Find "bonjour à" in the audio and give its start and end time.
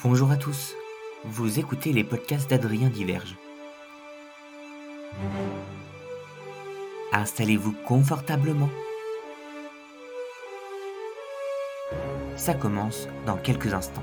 0.00-0.36